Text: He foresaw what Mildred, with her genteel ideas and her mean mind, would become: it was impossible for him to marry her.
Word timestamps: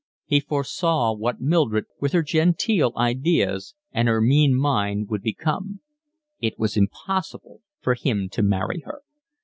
He 0.25 0.39
foresaw 0.39 1.13
what 1.13 1.41
Mildred, 1.41 1.85
with 1.99 2.11
her 2.13 2.23
genteel 2.23 2.91
ideas 2.97 3.75
and 3.91 4.07
her 4.07 4.19
mean 4.19 4.55
mind, 4.55 5.11
would 5.11 5.21
become: 5.21 5.81
it 6.39 6.57
was 6.57 6.75
impossible 6.75 7.61
for 7.81 7.93
him 7.93 8.27
to 8.29 8.41
marry 8.41 8.79
her. 8.83 9.03